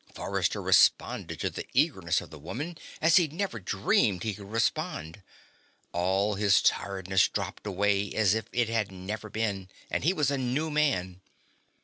[0.15, 5.21] Forrester responded to the eagerness of the woman as he'd never dreamed he could respond;
[5.91, 10.39] all his tiredness dropped away as if it had never been, and he was a
[10.39, 11.21] new man.